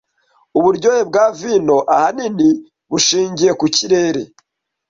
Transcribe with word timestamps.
Uburyohe 0.57 1.01
bwa 1.09 1.25
vino 1.39 1.77
ahanini 1.93 2.49
bushingiye 2.91 3.51
ku 3.59 3.65
kirere. 3.75 4.21